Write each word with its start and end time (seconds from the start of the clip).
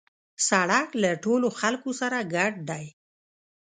سړک 0.47 0.87
له 1.03 1.11
ټولو 1.23 1.47
خلکو 1.59 1.89
سره 2.01 2.17
ګډ 2.35 2.53
دی. 2.69 2.85